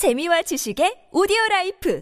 [0.00, 2.00] 재미와 지식의 오디오 라이프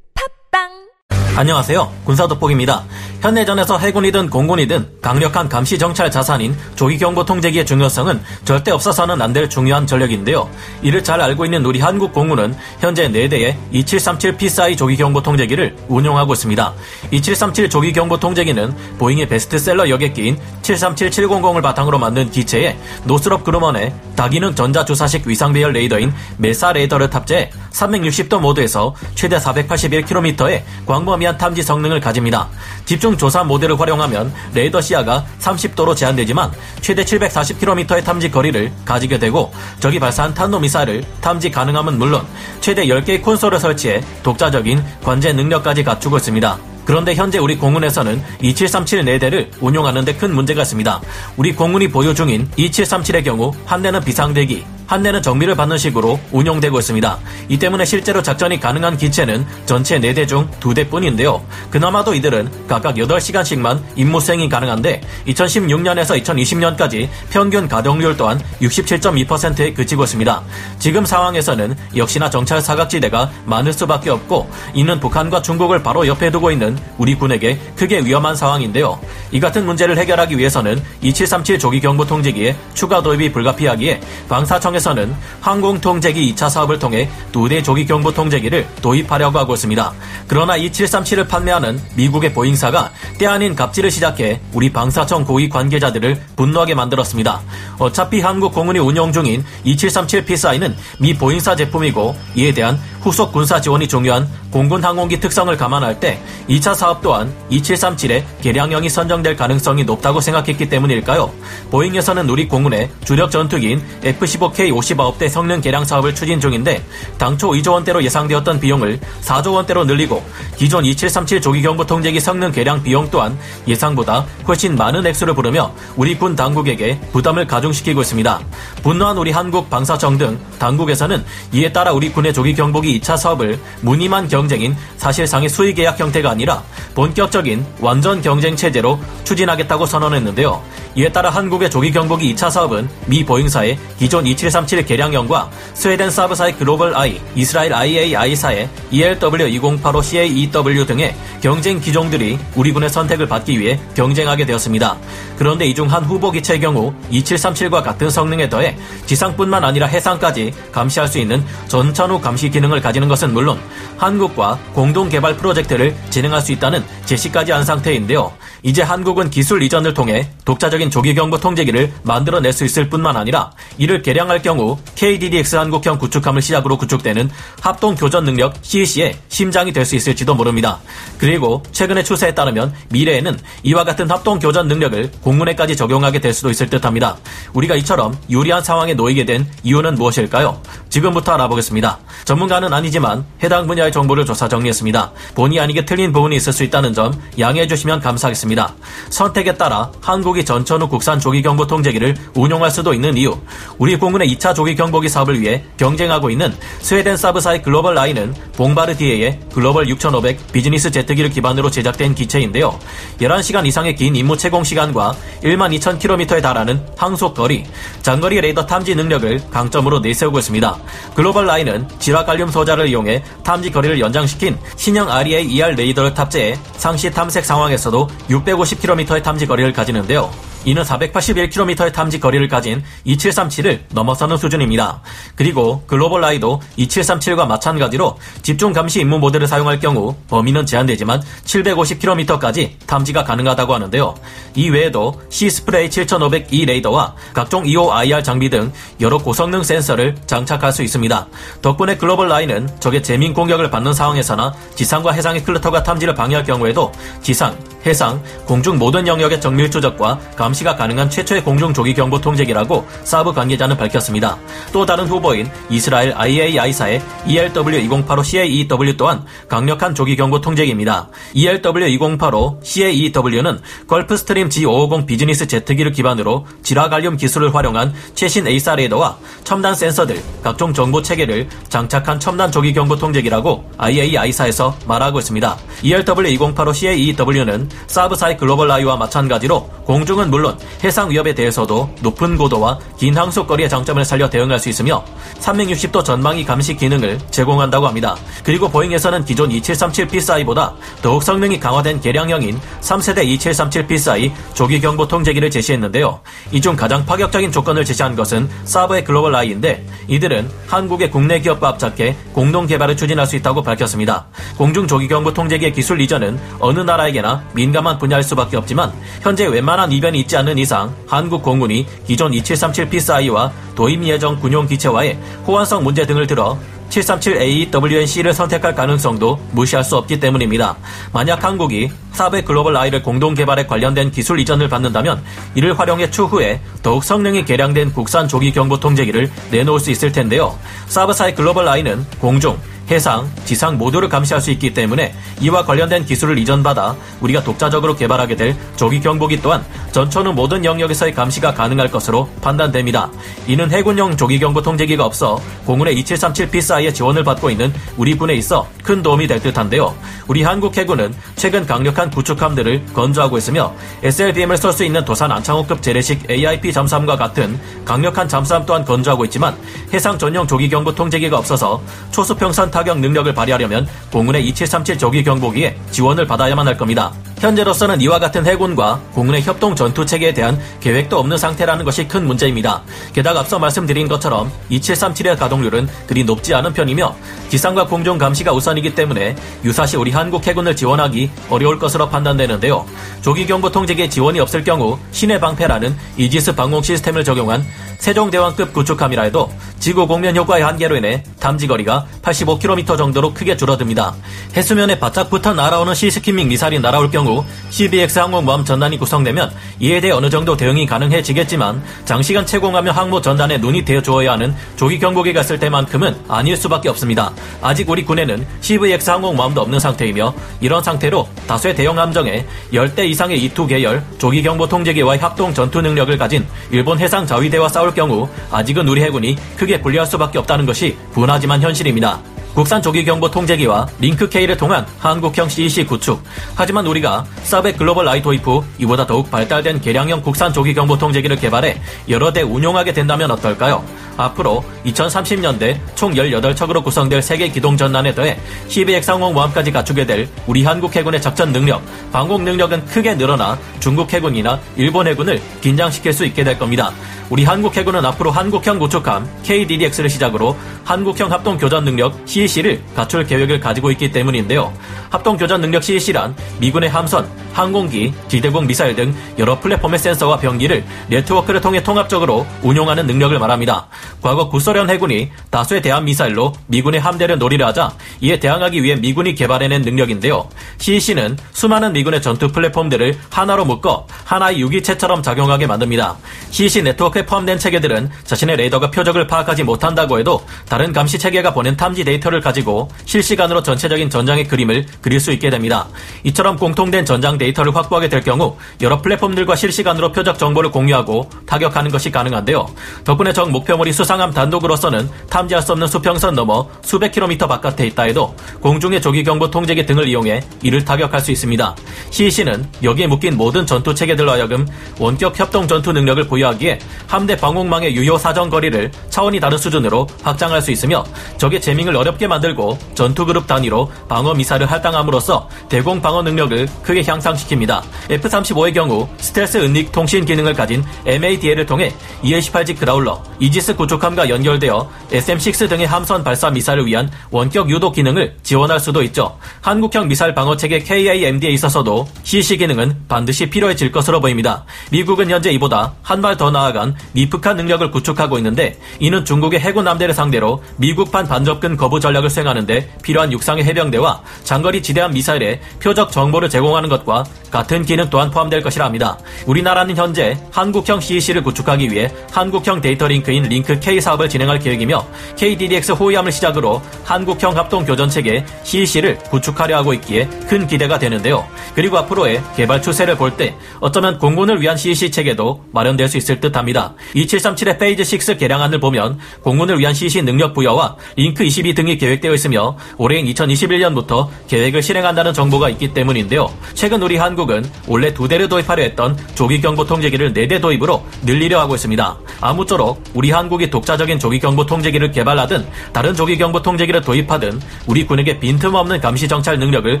[0.52, 0.90] 팟빵
[1.38, 1.90] 안녕하세요.
[2.04, 2.84] 군사도폭입니다.
[3.22, 9.48] 현대전에서 해군이든 공군이든 강력한 감시 정찰 자산인 조기 경보 통제기의 중요성은 절대 없어서는 안 될
[9.48, 10.50] 중요한 전력인데요.
[10.82, 16.32] 이를 잘 알고 있는 우리 한국 공군은 현재 4대의 2737 PSI 조기 경보 통제기를 운용하고
[16.34, 16.74] 있습니다.
[17.12, 25.26] E737 조기 경보 통제기는 보잉의 베스트셀러 여객기인 737700을 바탕으로 만든 기체에 노스럽 그루먼의 다기능 전자주사식
[25.26, 32.48] 위상배열 레이더인 MESA 레이더를 탑재해 360도 모드에서 최대 481km의 광범위한 탐지 성능을 가집니다.
[32.84, 39.98] 집중 조사 모드를 활용하면 레이더 시야가 30도로 제한되지만 최대 740km의 탐지 거리를 가지게 되고 적이
[39.98, 42.26] 발사한 탄도미사일을 탐지 가능함은 물론
[42.60, 46.58] 최대 10개의 콘솔을 설치해 독자적인 관제 능력까지 갖추고 있습니다.
[46.84, 51.00] 그런데 현재 우리 공군에서는 E737 4대를 운용하는 데 큰 문제가 있습니다.
[51.36, 56.76] 우리 공군이 보유 중인 2737의 경우 한 대는 비상대기, 한 대는 정비를 받는 식으로 운용되고
[56.76, 57.18] 있습니다.
[57.48, 61.42] 이 때문에 실제로 작전이 가능한 기체는 전체 4대 중 2대뿐인데요.
[61.70, 70.42] 그나마도 이들은 각각 8시간씩만 임무 수행이 가능한데 2016년에서 2020년까지 평균 가동률 또한 67.2%에 그치고 있습니다.
[70.80, 76.76] 지금 상황에서는 역시나 정찰 사각지대가 많을 수밖에 없고 이는 북한과 중국을 바로 옆에 두고 있는
[76.98, 78.98] 우리 군에게 크게 위험한 상황인데요.
[79.30, 86.34] 이 같은 문제를 해결하기 위해서는 2737 조기 경보 통제기의 추가 도입이 불가피하기에 방사청에서 에서는 항공통제기
[86.34, 89.92] 2차 사업을 통해 두 대 조기 경보 통제기를 도입하려고 하고 있습니다.
[90.28, 97.40] 그러나 2737을 판매하는 미국의 보잉사가 때 아닌 갑질을 시작해 우리 방사청 고위 관계자들을 분노하게 만들었습니다.
[97.78, 103.88] 어차피 한국 공군이 운영 중인 2737 PSI는 미 보잉사 제품이고 이에 대한 후속 군사 지원이
[103.88, 110.68] 중요한 공군 항공기 특성을 감안할 때 2차 사업 또한 2737의 개량형이 선정될 가능성이 높다고 생각했기
[110.68, 111.32] 때문일까요?
[111.70, 116.84] 보잉에서는 우리 공군의 주력 전투기인 F-15K 59대 성능 개량 사업을 추진 중인데
[117.16, 120.22] 당초 2조 원대로 예상되었던 비용을 4조 원대로 늘리고
[120.56, 126.36] 기존 2737 조기경보 통제기 성능 개량 비용 또한 예상보다 훨씬 많은 액수를 부르며 우리 군
[126.36, 128.40] 당국에게 부담을 가중시키고 있습니다.
[128.82, 134.28] 분노한 우리 한국 방사청 등 당국에서는 이에 따라 우리 군의 조기 경보기 2차 사업을 무늬만
[134.28, 136.62] 경쟁인 사실상의 수의 계약 형태가 아니라
[136.94, 140.62] 본격적인 완전 경쟁 체제로 추진하겠다고 선언했는데요.
[140.96, 146.94] 이에 따라 한국의 조기 경보기 2차 사업은 미 보잉사의 기존 2737 개량형과 스웨덴 사브사의 글로벌
[146.96, 154.96] I, 이스라엘 IAI사의 ELW2085 CAEW 등의 경쟁 기종들이 우리 군의 선택을 받기 위해 경쟁하게 되었습니다.
[155.36, 158.76] 그런데 이 중 한 후보 기체의 경우 2737과 같은 성능에 더해
[159.06, 163.58] 지상뿐만 아니라 해상까지 감시할 수 있는 전천후 감시 기능을 가지는 것은 물론
[163.98, 168.32] 한국과 공동 개발 프로젝트를 진행할 수 있다는 제시까지 한 상태인데요.
[168.62, 174.02] 이제 한국은 기술 이전을 통해 독자적인 조기 경보 통제기를 만들어낼 수 있을 뿐만 아니라 이를
[174.02, 177.30] 개량할 경우 KDDX 한국형 구축함을 시작으로 구축되는
[177.60, 180.78] 합동 교전 능력 CEC의 심장이 될 수 있을지도 모릅니다.
[181.18, 186.70] 그리고 최근의 추세에 따르면 미래에는 이와 같은 합동 교전 능력을 공군에까지 적용하게 될 수도 있을
[186.70, 187.16] 듯합니다.
[187.54, 190.62] 우리가 이처럼 유리한 상황에 놓이게 된 이유는 무엇일까요?
[190.90, 191.98] 지금부터 알아보겠습니다.
[192.24, 195.12] 전문가는 아니지만 해당 분야의 정보를 조사 정리했습니다.
[195.34, 198.74] 본의 아니게 틀린 부분이 있을 수 있다는 점 양해해 주시면 감사하겠습니다.
[199.10, 203.38] 선택에 따라 한국이 전천 후 국산 조기경보 통제기를 운용할 수도 있는 이유,
[203.78, 210.52] 우리 공군의 2차 조기경보기 사업을 위해 경쟁하고 있는 스웨덴 사브사의 글로벌 라인은 봉바르디에의 글로벌 6500
[210.52, 212.78] 비즈니스 제트기를 기반으로 제작된 기체인데요.
[213.20, 217.64] 11시간 이상의 긴 임무 체공 시간과 1만 2천 킬로미터에 달하는 항속 거리,
[218.02, 220.76] 장거리 레이더 탐지 능력을 강점으로 내세우고 있습니다.
[221.14, 227.44] 글로벌 라인은 지라칼륨 소 자를 이용해 탐지 거리를 연장시킨 신형 Erieye-ER 레이더를 탑재해 상시 탐색
[227.44, 230.30] 상황에서도 650km의 탐지 거리를 가지는데요.
[230.64, 235.00] 이는 481km의 탐지 거리를 가진 E737을 넘어서는 수준입니다.
[235.34, 243.24] 그리고 Global Eye도 E737과 마찬가지로 집중 감시 임무 모드를 사용할 경우 범위는 제한되지만 750km까지 탐지가
[243.24, 244.14] 가능하다고 하는데요.
[244.54, 251.26] 이 외에도 C-스프레이 7500E 레이더와 각종 EOIR 장비 등 여러 고성능 센서를 장착할 수 있습니다.
[251.62, 256.92] 덕분에 글로벌 라인은 적의 재민 공격을 받는 상황에서나 지상과 해상의 클러터가 탐지를 방해할 경우에도
[257.22, 263.32] 지상, 해상, 공중 모든 영역의 정밀 추적과 감시가 가능한 최초의 공중 조기 경보 통제기라고 사브
[263.32, 264.36] 관계자는 밝혔습니다.
[264.72, 271.08] 또 다른 후보인 이스라엘 IAI사의 ELW2085CAEW 또한 강력한 조기 경보 통제기입니다.
[271.34, 280.22] ELW2085 CAEW는 걸프스트림 G550 비즈니스 제트기를 기반으로 질화갈륨 기술을 활용한 최신 AESA 레이더와 첨단 센서들,
[280.42, 285.56] 각종 정보 체계를 장착한 첨단 조기 경보 통제기라고 IAI사에서 말하고 있습니다.
[285.82, 293.68] ELW2085 CAEW는 사브사의 Global Eye와 마찬가지로 공중은 물론 해상 위협에 대해서도 높은 고도와 긴 항속거리의
[293.68, 295.04] 장점을 살려 대응할 수 있으며
[295.40, 298.14] 360도 전방위 감시 기능을 제공한다고 합니다.
[298.44, 306.20] 그리고 보잉에서는 기존 2737PSI보다 더욱 성능이 강화된 개량형인 3세대 2737PSI 조기 경보 통제기를 제시했는데요.
[306.52, 312.14] 이 중 가장 파격적인 조건을 제시한 것은 사브의 글로벌 아이인데 이들은 한국의 국내 기업과 합작해
[312.32, 314.26] 공동 개발을 추진할 수 있다고 밝혔습니다.
[314.56, 320.20] 공중 조기 경보 통제기의 기술 이전은 어느 나라에게나 민감한 분야일 수밖에 없지만 현재 웬만한 이변이
[320.20, 326.58] 있지 않는 이상 한국 공군이 기존 2737PSI와 도입 예정 군용 기체와의 호환성 문제 등을 들어
[326.90, 330.76] 737AWNC를 선택할 가능성도 무시할 수 없기 때문입니다.
[331.12, 335.22] 만약 한국이 사배 글로벌 아이를 공동 개발에 관련된 기술 이전을 받는다면
[335.54, 340.58] 이를 활용해 추후에 더욱 성능이 개량된 국산 조기 경보 통제기를 내놓을 수 있을 텐데요.
[340.88, 342.58] 사브사의 글로벌 아이는 공중,
[342.90, 348.56] 해상, 지상 모두를 감시할 수 있기 때문에 이와 관련된 기술을 이전받아 우리가 독자적으로 개발하게 될
[348.74, 353.10] 조기 경보기 또한 전천 후 모든 영역에서의 감시가 가능할 것으로 판단됩니다.
[353.46, 358.66] 이는 해군용 조기 경보 통제기가 없어 공군의 2737 PSI의 지원을 받고 있는 우리 군에 있어
[358.82, 359.94] 큰 도움이 될 듯한데요.
[360.26, 363.72] 우리 한국 해군은 최근 강력한 구축함들을 건조하고 있으며
[364.02, 369.56] SLBM을 쏠 수 있는 도산 안창호급 재래식 AIP 잠수함과 같은 강력한 잠수함 또한 건조하고 있지만
[369.92, 371.82] 해상 전용 조기 경보 통제기가 없어서
[372.12, 377.12] 초수평선 타격 능력을 발휘하려면 공군의 2737 조기 경보기에 지원을 받아야만 할 겁니다.
[377.40, 382.82] 현재로서는 이와 같은 해군과 공군의 협동 전투 체계에 대한 계획도 없는 상태라는 것이 큰 문제입니다.
[383.14, 387.16] 게다가 앞서 말씀드린 것처럼 2737의 가동률은 그리 높지 않은 편이며
[387.48, 389.34] 지상과 공중 감시가 우선이기 때문에
[389.64, 392.86] 유사시 우리 한국 해군을 지원하기 어려울 것으로 판단되는데요.
[393.22, 397.64] 조기 경보 통제기에 지원이 없을 경우 신의 방패라는 이지스 방공 시스템을 적용한
[398.00, 404.14] 세종대왕급 구축함이라 해도 지구 공면 효과의 한계로 인해 탐지거리가 85km 정도로 크게 줄어듭니다.
[404.56, 407.29] 해수면에 바짝 붙어 날아오는 시스키밍 미사일이 날아올 경우
[407.70, 413.84] CBX 항공모함 전단이 구성되면 이에 대해 어느 정도 대응이 가능해지겠지만 장시간 채공하며 항모 전단에 눈이
[413.84, 417.32] 대어 주어야 하는 조기 경보기가 있을 때만큼은 아닐 수밖에 없습니다.
[417.62, 423.68] 아직 우리 군에는 CVX 항공모함도 없는 상태이며 이런 상태로 다수의 대형 함정에 10대 이상의 E2
[423.68, 429.02] 계열 조기 경보 통제기와의 합동 전투 능력을 가진 일본 해상 자위대와 싸울 경우 아직은 우리
[429.02, 432.20] 해군이 크게 불리할 수밖에 없다는 것이 분하지만 현실입니다.
[432.54, 436.22] 국산 조기 경보 통제기와 링크 K를 통한 한국형 CEC 구축.
[436.54, 441.36] 하지만 우리가 사베 글로벌 아이 도입 후 이보다 더욱 발달된 개량형 국산 조기 경보 통제기를
[441.36, 443.84] 개발해 여러 대 운용하게 된다면 어떨까요?
[444.16, 448.38] 앞으로 2030년대 총 18척으로 구성될 세계 기동 전단에 더해
[448.68, 451.80] 12X 항공 모함까지 갖추게 될 우리 한국 해군의 작전 능력,
[452.12, 456.92] 방공 능력은 크게 늘어나 중국 해군이나 일본 해군을 긴장시킬 수 있게 될 겁니다.
[457.30, 463.60] 우리 한국 해군은 앞으로 한국형 구축함 KDDX를 시작으로 한국형 합동 교전 능력 CEC를 갖출 계획을
[463.60, 464.72] 가지고 있기 때문인데요.
[465.10, 471.60] 합동 교전 능력 CEC란 미군의 함선, 항공기, 지대공 미사일 등 여러 플랫폼의 센서와 병기를 네트워크를
[471.60, 473.86] 통해 통합적으로 운용하는 능력을 말합니다.
[474.20, 479.82] 과거 구소련 해군이 다수의 대한 미사일로 미군의 함대를 놀이를 하자 이에 대항하기 위해 미군이 개발해낸
[479.82, 480.48] 능력인데요.
[480.78, 486.16] CEC는 수많은 미군의 전투 플랫폼들을 하나로 묶어 하나의 유기체처럼 작용하게 만듭니다.
[486.50, 491.76] CEC 네트워크 에 포함된 체계들은 자신의 레이더가 표적을 파악하지 못한다고 해도 다른 감시 체계가 보낸
[491.76, 495.86] 탐지 데이터를 가지고 실시간으로 전체적인 전장의 그림을 그릴 수 있게 됩니다.
[496.24, 502.10] 이처럼 공통된 전장 데이터를 확보하게 될 경우 여러 플랫폼들과 실시간으로 표적 정보를 공유하고 타격하는 것이
[502.10, 502.66] 가능한데요.
[503.04, 508.34] 덕분에 적 목표물이 수상함 단독으로서는 탐지할 수 없는 수평선 넘어 수백 킬로미터 바깥에 있다 해도
[508.60, 511.76] 공중의 조기 경보 통제기 등을 이용해 이를 타격할 수 있습니다.
[512.10, 514.66] CEC는 여기에 묶인 모든 전투 체계들로 하여금
[514.98, 516.78] 원격 협동 전투 능력을 보유하기에
[517.10, 521.04] 함대 방공망의 유효 사정 거리를 차원이 다른 수준으로 확장할 수 있으며
[521.38, 527.82] 적의 재밍을 어렵게 만들고 전투 그룹 단위로 방어 미사를 할당함으로써 대공 방어 능력을 크게 향상시킵니다.
[528.10, 535.68] F-35의 경우 스텔스 은닉 통신 기능을 가진 MADA를 통해 EA-18G 그라울러, 이지스 구축함과 연결되어 SM-6
[535.68, 539.36] 등의 함선 발사 미사를 위한 원격 유도 기능을 지원할 수도 있죠.
[539.62, 544.64] 한국형 미사일 방어 체계 KAMD에 있어서도 CC 기능은 반드시 필요해질 것으로 보입니다.
[544.92, 550.14] 미국은 현재 이보다 한 발 더 나아간 NIFC-CA 능력을 구축하고 있는데 이는 중국의 해군 함대를
[550.14, 556.88] 상대로 미국판 반접근 거부 전략을 수행하는데 필요한 육상의 해병대와 장거리 지대함 미사일에 표적 정보를 제공하는
[556.88, 559.18] 것과 같은 기능 또한 포함될 것이라 합니다.
[559.46, 565.04] 우리나라는 현재 한국형 CEC를 구축하기 위해 한국형 데이터 링크인 Link K 사업을 진행할 계획이며
[565.36, 571.46] KDDX 호위함을 시작으로 한국형 합동 교전 체계 CEC를 구축하려 하고 있기에 큰 기대가 되는데요.
[571.74, 576.89] 그리고 앞으로의 개발 추세를 볼 때 어쩌면 공군을 위한 CEC 체계도 마련될 수 있을 듯합니다.
[577.14, 582.76] E737의 Phase 6 개량안을 보면 공군을 위한 CEC 능력 부여와 링크 22 등이 계획되어 있으며
[582.96, 586.52] 올해인 2021년부터 계획이 계획을 실행한다는 정보가 있기 때문인데요.
[586.74, 591.60] 최근 우리 한국은 원래 두 대를 도입하려 했던 조기 경보 통제기를 네 대 도입으로 늘리려
[591.60, 592.18] 하고 있습니다.
[592.40, 599.28] 아무쪼록 우리 한국이 독자적인 조기경보 통제기를 개발하든 다른 조기경보 통제기를 도입하든 우리 군에게 빈틈없는 감시
[599.28, 600.00] 정찰 능력을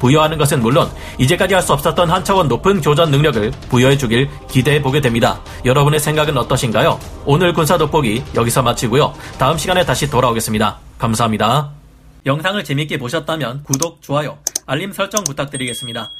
[0.00, 0.88] 부여하는 것은 물론
[1.18, 5.40] 이제까지 할 수 없었던 한 차원 높은 교전 능력을 부여해 주길 기대해 보게 됩니다.
[5.64, 6.98] 여러분의 생각은 어떠신가요?
[7.24, 9.14] 오늘 군사 돋보기 여기서 마치고요.
[9.38, 10.78] 다음 시간에 다시 돌아오겠습니다.
[10.98, 11.70] 감사합니다.
[12.26, 16.10] 영상을 재밌게 보셨다면 구독, 좋아요, 알림 설정 부탁드리겠습니다.